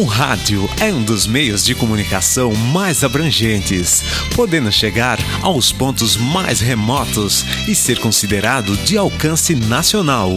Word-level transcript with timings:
O 0.00 0.04
rádio 0.04 0.66
é 0.80 0.90
um 0.90 1.02
dos 1.02 1.26
meios 1.26 1.62
de 1.62 1.74
comunicação 1.74 2.54
mais 2.54 3.04
abrangentes, 3.04 4.02
podendo 4.34 4.72
chegar 4.72 5.18
aos 5.42 5.72
pontos 5.72 6.16
mais 6.16 6.58
remotos 6.58 7.44
e 7.68 7.74
ser 7.74 7.98
considerado 7.98 8.78
de 8.78 8.96
alcance 8.96 9.54
nacional. 9.54 10.34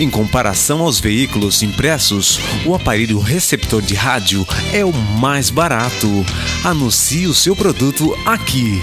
Em 0.00 0.10
comparação 0.10 0.82
aos 0.82 0.98
veículos 0.98 1.62
impressos, 1.62 2.40
o 2.66 2.74
aparelho 2.74 3.20
receptor 3.20 3.80
de 3.80 3.94
rádio 3.94 4.44
é 4.72 4.84
o 4.84 4.92
mais 4.92 5.48
barato. 5.48 6.08
Anuncie 6.64 7.28
o 7.28 7.34
seu 7.36 7.54
produto 7.54 8.16
aqui. 8.26 8.82